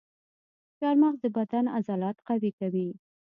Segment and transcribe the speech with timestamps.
[0.77, 2.89] چارمغز د بدن عضلات قوي کوي.